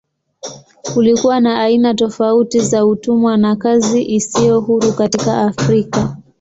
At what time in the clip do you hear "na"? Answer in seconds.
1.39-1.59, 3.37-3.55